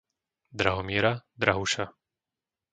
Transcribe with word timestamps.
Drahomíra, 0.61 1.13
Drahuša 1.43 1.85